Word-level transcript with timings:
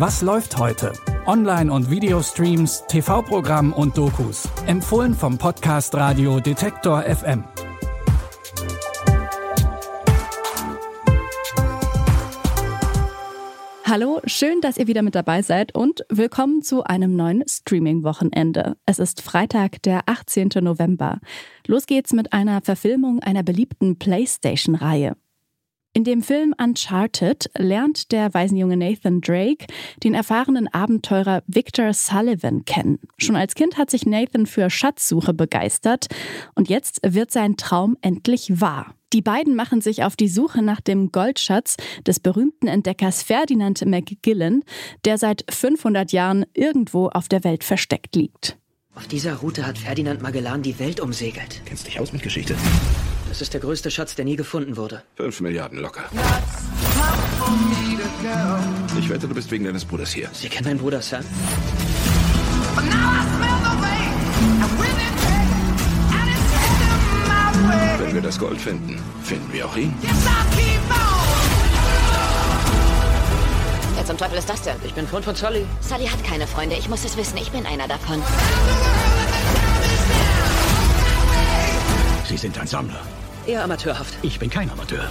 Was 0.00 0.22
läuft 0.22 0.56
heute? 0.56 0.94
Online- 1.26 1.70
und 1.70 1.90
Videostreams, 1.90 2.84
TV-Programm 2.88 3.74
und 3.74 3.98
Dokus. 3.98 4.48
Empfohlen 4.66 5.12
vom 5.12 5.36
Podcast 5.36 5.94
Radio 5.94 6.40
Detektor 6.40 7.02
FM. 7.02 7.44
Hallo, 13.84 14.22
schön, 14.24 14.62
dass 14.62 14.78
ihr 14.78 14.86
wieder 14.86 15.02
mit 15.02 15.14
dabei 15.14 15.42
seid 15.42 15.74
und 15.74 16.06
willkommen 16.08 16.62
zu 16.62 16.82
einem 16.82 17.14
neuen 17.14 17.46
Streaming-Wochenende. 17.46 18.78
Es 18.86 18.98
ist 19.00 19.20
Freitag, 19.20 19.82
der 19.82 20.08
18. 20.08 20.48
November. 20.62 21.18
Los 21.66 21.84
geht's 21.84 22.14
mit 22.14 22.32
einer 22.32 22.62
Verfilmung 22.62 23.20
einer 23.20 23.42
beliebten 23.42 23.98
PlayStation-Reihe. 23.98 25.14
In 25.92 26.04
dem 26.04 26.22
Film 26.22 26.54
Uncharted 26.56 27.50
lernt 27.58 28.12
der 28.12 28.32
Waisenjunge 28.32 28.76
Nathan 28.76 29.20
Drake 29.20 29.66
den 30.04 30.14
erfahrenen 30.14 30.68
Abenteurer 30.68 31.42
Victor 31.48 31.92
Sullivan 31.92 32.64
kennen. 32.64 33.00
Schon 33.18 33.34
als 33.34 33.56
Kind 33.56 33.76
hat 33.76 33.90
sich 33.90 34.06
Nathan 34.06 34.46
für 34.46 34.70
Schatzsuche 34.70 35.34
begeistert 35.34 36.06
und 36.54 36.68
jetzt 36.68 37.00
wird 37.04 37.32
sein 37.32 37.56
Traum 37.56 37.96
endlich 38.02 38.60
wahr. 38.60 38.94
Die 39.12 39.20
beiden 39.20 39.56
machen 39.56 39.80
sich 39.80 40.04
auf 40.04 40.14
die 40.14 40.28
Suche 40.28 40.62
nach 40.62 40.80
dem 40.80 41.10
Goldschatz 41.10 41.76
des 42.06 42.20
berühmten 42.20 42.68
Entdeckers 42.68 43.24
Ferdinand 43.24 43.84
McGillen, 43.84 44.62
der 45.04 45.18
seit 45.18 45.44
500 45.50 46.12
Jahren 46.12 46.46
irgendwo 46.54 47.08
auf 47.08 47.26
der 47.26 47.42
Welt 47.42 47.64
versteckt 47.64 48.14
liegt. 48.14 48.56
Auf 48.94 49.08
dieser 49.08 49.34
Route 49.36 49.66
hat 49.66 49.76
Ferdinand 49.76 50.22
Magellan 50.22 50.62
die 50.62 50.78
Welt 50.78 51.00
umsegelt. 51.00 51.62
Kennst 51.64 51.88
dich 51.88 51.98
aus 51.98 52.12
mit 52.12 52.22
Geschichte? 52.22 52.54
Das 53.30 53.40
ist 53.40 53.54
der 53.54 53.60
größte 53.60 53.92
Schatz, 53.92 54.16
der 54.16 54.24
nie 54.24 54.34
gefunden 54.34 54.76
wurde. 54.76 55.04
Fünf 55.14 55.40
Milliarden 55.40 55.78
locker. 55.78 56.02
Ich 58.98 59.08
wette, 59.08 59.28
du 59.28 59.34
bist 59.34 59.50
wegen 59.52 59.64
deines 59.64 59.84
Bruders 59.84 60.12
hier. 60.12 60.28
Sie 60.32 60.48
kennen 60.48 60.66
meinen 60.66 60.78
Bruder, 60.80 61.00
Sam? 61.00 61.24
Wenn 67.98 68.14
wir 68.14 68.20
das 68.20 68.36
Gold 68.36 68.60
finden, 68.60 69.00
finden 69.22 69.52
wir 69.52 69.64
auch 69.64 69.76
ihn. 69.76 69.94
Wer 73.94 74.04
zum 74.04 74.18
Teufel 74.18 74.38
ist 74.38 74.50
das 74.50 74.62
denn? 74.62 74.74
Ich 74.84 74.92
bin 74.94 75.06
Freund 75.06 75.24
von 75.24 75.36
Sully. 75.36 75.64
Sully 75.80 76.08
hat 76.08 76.24
keine 76.24 76.48
Freunde. 76.48 76.74
Ich 76.74 76.88
muss 76.88 77.04
es 77.04 77.16
wissen. 77.16 77.36
Ich 77.36 77.52
bin 77.52 77.64
einer 77.64 77.86
davon. 77.86 78.20
Sie 82.28 82.36
sind 82.36 82.58
ein 82.58 82.66
Sammler. 82.66 83.00
Eher 83.46 83.64
amateurhaft. 83.64 84.18
Ich 84.22 84.38
bin 84.38 84.50
kein 84.50 84.70
Amateur. 84.70 85.10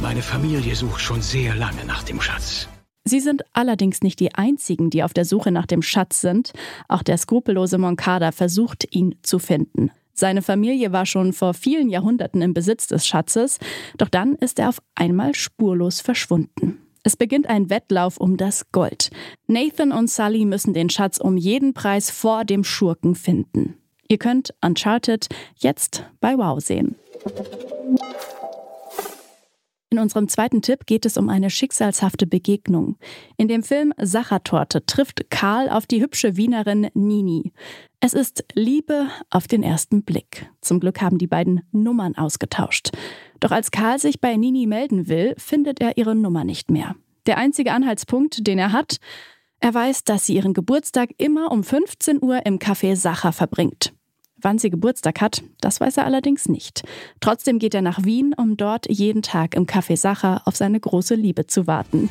Meine 0.00 0.22
Familie 0.22 0.74
sucht 0.76 1.00
schon 1.00 1.22
sehr 1.22 1.54
lange 1.54 1.84
nach 1.86 2.02
dem 2.02 2.20
Schatz. 2.20 2.68
Sie 3.04 3.20
sind 3.20 3.42
allerdings 3.54 4.02
nicht 4.02 4.20
die 4.20 4.34
einzigen, 4.34 4.90
die 4.90 5.02
auf 5.02 5.14
der 5.14 5.24
Suche 5.24 5.50
nach 5.50 5.66
dem 5.66 5.80
Schatz 5.80 6.20
sind. 6.20 6.52
Auch 6.88 7.02
der 7.02 7.16
skrupellose 7.16 7.78
Moncada 7.78 8.32
versucht, 8.32 8.86
ihn 8.94 9.16
zu 9.22 9.38
finden. 9.38 9.90
Seine 10.12 10.42
Familie 10.42 10.92
war 10.92 11.06
schon 11.06 11.32
vor 11.32 11.54
vielen 11.54 11.88
Jahrhunderten 11.88 12.42
im 12.42 12.52
Besitz 12.52 12.86
des 12.86 13.06
Schatzes, 13.06 13.58
doch 13.96 14.08
dann 14.08 14.34
ist 14.34 14.58
er 14.58 14.68
auf 14.68 14.82
einmal 14.94 15.34
spurlos 15.34 16.00
verschwunden. 16.00 16.78
Es 17.02 17.16
beginnt 17.16 17.48
ein 17.48 17.70
Wettlauf 17.70 18.18
um 18.18 18.36
das 18.36 18.70
Gold. 18.72 19.10
Nathan 19.46 19.92
und 19.92 20.10
Sully 20.10 20.44
müssen 20.44 20.74
den 20.74 20.90
Schatz 20.90 21.18
um 21.18 21.38
jeden 21.38 21.72
Preis 21.72 22.10
vor 22.10 22.44
dem 22.44 22.64
Schurken 22.64 23.14
finden. 23.14 23.77
Ihr 24.08 24.18
könnt 24.18 24.54
Uncharted 24.64 25.28
jetzt 25.56 26.04
bei 26.20 26.36
Wow 26.38 26.60
sehen. 26.60 26.96
In 29.90 29.98
unserem 29.98 30.28
zweiten 30.28 30.60
Tipp 30.60 30.86
geht 30.86 31.06
es 31.06 31.16
um 31.16 31.28
eine 31.28 31.50
schicksalshafte 31.50 32.26
Begegnung. 32.26 32.96
In 33.36 33.48
dem 33.48 33.62
Film 33.62 33.92
Sachertorte 33.98 34.84
trifft 34.84 35.30
Karl 35.30 35.68
auf 35.68 35.86
die 35.86 36.02
hübsche 36.02 36.36
Wienerin 36.36 36.88
Nini. 36.94 37.52
Es 38.00 38.12
ist 38.12 38.44
Liebe 38.54 39.08
auf 39.30 39.46
den 39.46 39.62
ersten 39.62 40.04
Blick. 40.04 40.50
Zum 40.60 40.80
Glück 40.80 41.00
haben 41.00 41.18
die 41.18 41.26
beiden 41.26 41.62
Nummern 41.72 42.16
ausgetauscht. 42.16 42.90
Doch 43.40 43.50
als 43.50 43.70
Karl 43.70 43.98
sich 43.98 44.20
bei 44.20 44.36
Nini 44.36 44.66
melden 44.66 45.08
will, 45.08 45.34
findet 45.38 45.80
er 45.80 45.96
ihre 45.96 46.14
Nummer 46.14 46.44
nicht 46.44 46.70
mehr. 46.70 46.94
Der 47.26 47.38
einzige 47.38 47.72
Anhaltspunkt, 47.72 48.46
den 48.46 48.58
er 48.58 48.72
hat, 48.72 48.98
er 49.60 49.74
weiß, 49.74 50.04
dass 50.04 50.26
sie 50.26 50.36
ihren 50.36 50.54
Geburtstag 50.54 51.10
immer 51.18 51.50
um 51.50 51.64
15 51.64 52.22
Uhr 52.22 52.46
im 52.46 52.58
Café 52.58 52.94
Sacher 52.94 53.32
verbringt. 53.32 53.92
Wann 54.40 54.58
sie 54.58 54.70
Geburtstag 54.70 55.20
hat, 55.20 55.42
das 55.60 55.80
weiß 55.80 55.96
er 55.96 56.04
allerdings 56.04 56.48
nicht. 56.48 56.84
Trotzdem 57.20 57.58
geht 57.58 57.74
er 57.74 57.82
nach 57.82 58.04
Wien, 58.04 58.34
um 58.36 58.56
dort 58.56 58.88
jeden 58.88 59.22
Tag 59.22 59.54
im 59.56 59.66
Café 59.66 59.96
Sacher 59.96 60.42
auf 60.44 60.56
seine 60.56 60.78
große 60.78 61.16
Liebe 61.16 61.48
zu 61.48 61.66
warten. 61.66 62.08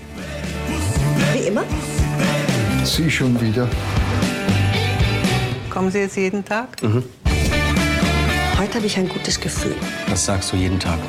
Wie 1.34 1.48
immer? 1.48 1.64
Sie 2.84 3.10
schon 3.10 3.40
wieder. 3.40 3.70
Kommen 5.70 5.90
Sie 5.90 6.00
jetzt 6.00 6.18
jeden 6.18 6.44
Tag? 6.44 6.82
Mhm. 6.84 7.04
Heute 8.60 8.74
habe 8.76 8.88
ich 8.88 8.98
ein 8.98 9.08
gutes 9.08 9.40
Gefühl. 9.40 9.76
Das 10.10 10.26
sagst 10.26 10.52
du 10.52 10.58
jeden 10.58 10.80
Tag. 10.80 11.00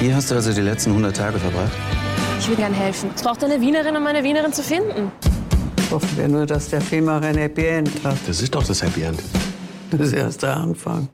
Hier 0.00 0.14
hast 0.14 0.30
du 0.30 0.34
also 0.34 0.52
die 0.52 0.60
letzten 0.60 0.90
100 0.90 1.16
Tage 1.16 1.38
verbracht? 1.38 1.72
Ich 2.40 2.48
will 2.48 2.56
gern 2.56 2.74
helfen. 2.74 3.10
Es 3.14 3.22
braucht 3.22 3.42
eine 3.44 3.60
Wienerin, 3.60 3.96
um 3.96 4.04
eine 4.06 4.22
Wienerin 4.24 4.52
zu 4.52 4.62
finden. 4.62 5.12
Hoffen 5.90 6.16
wir 6.16 6.28
nur, 6.28 6.44
dass 6.44 6.68
der 6.68 6.80
Film 6.80 7.08
auch 7.08 7.22
ein 7.22 7.36
Happy 7.36 7.64
End 7.64 7.90
hat. 8.02 8.18
Das 8.26 8.42
ist 8.42 8.54
doch 8.54 8.64
das 8.64 8.82
Happy 8.82 9.02
End. 9.02 9.22
Das 9.98 10.08
ist 10.08 10.12
erst 10.14 10.42
der 10.42 10.56
Anfang. 10.56 11.08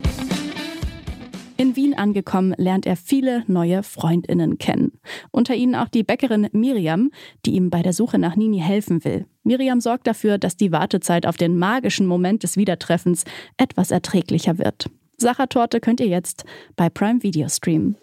In 1.56 1.74
Wien 1.74 1.94
angekommen, 1.94 2.54
lernt 2.56 2.86
er 2.86 2.96
viele 2.96 3.42
neue 3.48 3.82
Freundinnen 3.82 4.58
kennen. 4.58 4.92
Unter 5.32 5.56
ihnen 5.56 5.74
auch 5.74 5.88
die 5.88 6.04
Bäckerin 6.04 6.48
Miriam, 6.52 7.10
die 7.44 7.56
ihm 7.56 7.70
bei 7.70 7.82
der 7.82 7.92
Suche 7.92 8.18
nach 8.18 8.36
Nini 8.36 8.60
helfen 8.60 9.04
will. 9.04 9.26
Miriam 9.42 9.80
sorgt 9.80 10.06
dafür, 10.06 10.38
dass 10.38 10.56
die 10.56 10.70
Wartezeit 10.70 11.26
auf 11.26 11.36
den 11.36 11.58
magischen 11.58 12.06
Moment 12.06 12.44
des 12.44 12.56
Wiedertreffens 12.56 13.24
etwas 13.56 13.90
erträglicher 13.90 14.58
wird. 14.58 14.88
Sachertorte 15.16 15.80
könnt 15.80 15.98
ihr 15.98 16.06
jetzt 16.06 16.44
bei 16.76 16.88
Prime 16.88 17.24
Video 17.24 17.48
streamen. 17.48 17.96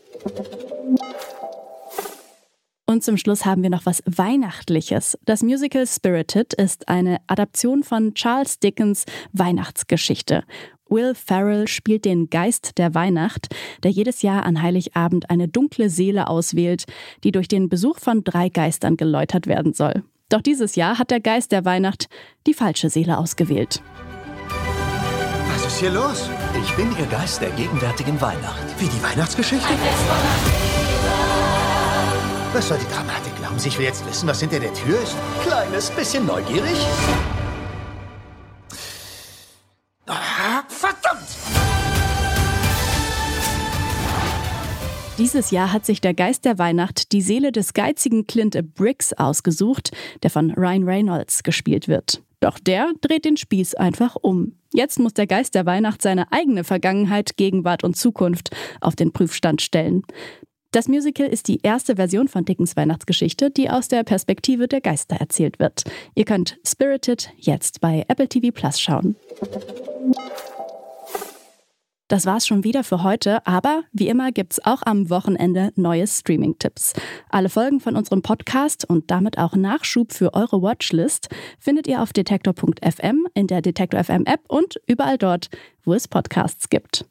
Und 2.96 3.04
zum 3.04 3.18
Schluss 3.18 3.44
haben 3.44 3.62
wir 3.62 3.70
noch 3.70 3.86
was 3.86 4.02
Weihnachtliches. 4.06 5.18
Das 5.26 5.44
Musical 5.44 5.86
Spirited 5.86 6.54
ist 6.54 6.88
eine 6.88 7.18
Adaption 7.28 7.84
von 7.84 8.14
Charles 8.14 8.60
Dickens 8.60 9.04
Weihnachtsgeschichte. 9.34 10.46
Will 10.88 11.14
Ferrell 11.14 11.68
spielt 11.68 12.06
den 12.06 12.30
Geist 12.30 12.78
der 12.78 12.96
Weihnacht, 12.96 13.54
der 13.84 13.92
jedes 13.92 14.22
Jahr 14.22 14.46
an 14.46 14.62
Heiligabend 14.62 15.30
eine 15.30 15.50
dunkle 15.50 15.90
Seele 15.90 16.30
auswählt, 16.30 16.86
die 17.26 17.34
durch 17.34 17.50
den 17.50 17.68
Besuch 17.68 18.00
von 18.00 18.24
drei 18.24 18.48
Geistern 18.48 18.96
geläutert 18.96 19.46
werden 19.46 19.74
soll. 19.74 20.06
Doch 20.30 20.42
dieses 20.42 20.78
Jahr 20.78 20.98
hat 20.98 21.12
der 21.12 21.20
Geist 21.20 21.52
der 21.52 21.66
Weihnacht 21.66 22.08
die 22.48 22.54
falsche 22.54 22.90
Seele 22.90 23.18
ausgewählt. 23.18 23.84
Was 25.50 25.66
ist 25.66 25.80
hier 25.82 25.92
los? 25.92 26.30
Ich 26.64 26.74
bin 26.78 26.88
Ihr 26.98 27.08
Geist 27.08 27.42
der 27.42 27.50
gegenwärtigen 27.50 28.22
Weihnacht. 28.22 28.80
Wie 28.80 28.88
die 28.88 29.04
Weihnachtsgeschichte? 29.04 29.74
Was 32.56 32.70
soll 32.70 32.78
die 32.78 32.88
Dramatik? 32.88 33.36
Glauben 33.36 33.60
Sie, 33.60 33.68
ich 33.68 33.78
will 33.78 33.84
jetzt 33.84 34.08
wissen, 34.08 34.30
was 34.30 34.40
hinter 34.40 34.62
der 34.62 34.74
Tür 34.74 34.98
ist? 35.04 35.14
Kleines 35.44 35.92
bisschen 35.92 36.26
neugierig? 36.26 36.78
Ah, 40.08 40.64
verdammt! 40.70 41.28
Dieses 45.18 45.52
Jahr 45.52 45.74
hat 45.74 45.86
sich 45.86 46.00
der 46.00 46.14
Geist 46.14 46.46
der 46.46 46.58
Weihnacht 46.58 47.12
die 47.12 47.22
Seele 47.22 47.52
des 47.52 47.74
geizigen 47.74 48.26
Clint 48.26 48.58
Briggs 48.74 49.12
ausgesucht, 49.12 49.92
der 50.24 50.30
von 50.30 50.52
Ryan 50.52 50.86
Reynolds 50.86 51.44
gespielt 51.44 51.90
wird. 51.90 52.24
Doch 52.40 52.58
der 52.58 52.94
dreht 53.02 53.26
den 53.26 53.36
Spieß 53.36 53.76
einfach 53.76 54.16
um. 54.16 54.54
Jetzt 54.72 54.98
muss 54.98 55.14
der 55.14 55.28
Geist 55.28 55.56
der 55.56 55.66
Weihnacht 55.66 56.02
seine 56.02 56.32
eigene 56.32 56.64
Vergangenheit, 56.64 57.36
Gegenwart 57.36 57.84
und 57.84 57.98
Zukunft 57.98 58.56
auf 58.80 58.96
den 58.96 59.12
Prüfstand 59.12 59.62
stellen. 59.62 60.04
Das 60.76 60.90
Musical 60.90 61.28
ist 61.28 61.48
die 61.48 61.62
erste 61.64 61.96
Version 61.96 62.28
von 62.28 62.44
Dickens 62.44 62.76
Weihnachtsgeschichte, 62.76 63.50
die 63.50 63.70
aus 63.70 63.88
der 63.88 64.04
Perspektive 64.04 64.68
der 64.68 64.82
Geister 64.82 65.16
erzählt 65.16 65.58
wird. 65.58 65.86
Ihr 66.16 66.26
könnt 66.26 66.58
Spirited 66.68 67.32
jetzt 67.38 67.80
bei 67.80 68.04
Apple 68.10 68.28
TV 68.28 68.52
Plus 68.52 68.82
schauen. 68.82 69.16
Das 72.10 72.26
war's 72.26 72.46
schon 72.46 72.66
wieder 72.66 72.84
für 72.84 73.04
heute, 73.04 73.48
aber 73.48 73.84
wie 73.94 74.10
immer 74.10 74.34
gibt's 74.34 74.60
auch 74.66 74.82
am 74.86 75.10
Wochenende 75.10 75.72
neue 75.78 76.08
Streaming-Tipps. 76.08 76.92
Alle 77.30 77.48
Folgen 77.48 77.80
von 77.80 77.96
unserem 77.96 78.22
Podcast 78.22 78.84
und 78.84 79.10
damit 79.10 79.38
auch 79.38 79.56
Nachschub 79.56 80.12
für 80.12 80.34
eure 80.34 80.62
Watchlist 80.62 81.30
findet 81.58 81.88
ihr 81.88 82.02
auf 82.02 82.12
detektor.fm, 82.12 83.28
in 83.34 83.48
der 83.48 83.62
Detektor 83.62 84.04
FM 84.04 84.26
App 84.26 84.42
und 84.50 84.76
überall 84.88 85.18
dort, 85.18 85.48
wo 85.86 85.94
es 85.94 86.10
Podcasts 86.10 86.68
gibt. 86.68 87.06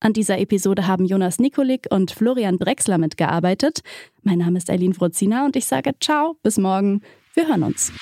An 0.00 0.12
dieser 0.12 0.38
Episode 0.38 0.86
haben 0.86 1.04
Jonas 1.04 1.38
Nikolik 1.38 1.86
und 1.90 2.12
Florian 2.12 2.58
Drexler 2.58 2.98
mitgearbeitet. 2.98 3.80
Mein 4.22 4.38
Name 4.38 4.58
ist 4.58 4.70
Eileen 4.70 4.94
Frozina 4.94 5.44
und 5.44 5.56
ich 5.56 5.66
sage 5.66 5.92
ciao, 6.00 6.36
bis 6.42 6.56
morgen. 6.56 7.02
Wir 7.34 7.48
hören 7.48 7.64
uns. 7.64 7.92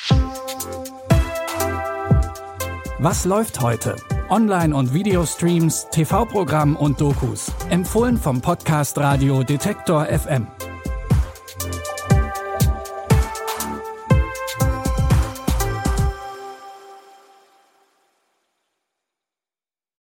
Was 2.99 3.25
läuft 3.25 3.61
heute? 3.61 3.97
Online- 4.29 4.75
und 4.75 4.93
Videostreams, 4.93 5.89
TV-Programm 5.91 6.77
und 6.77 7.01
Dokus. 7.01 7.53
Empfohlen 7.71 8.17
vom 8.17 8.41
Podcast 8.41 8.99
Radio 8.99 9.43
Detektor 9.43 10.07
FM. 10.07 10.47